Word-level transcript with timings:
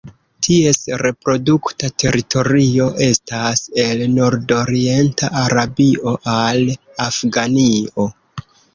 Ties 0.45 0.79
reprodukta 1.01 1.89
teritorio 2.05 2.89
estas 3.09 3.63
el 3.85 4.03
nordorienta 4.17 5.33
Arabio 5.45 6.19
al 6.41 6.69
Afganio. 7.11 8.13